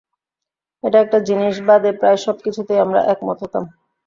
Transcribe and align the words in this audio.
এই 0.83 0.93
একটা 1.01 1.17
জিনিস 1.27 1.55
বাদে 1.67 1.91
প্রায় 1.99 2.19
সবকিছুতেই 2.25 2.83
আমরা 2.85 2.99
একমত 3.13 3.37
হতাম। 3.43 3.63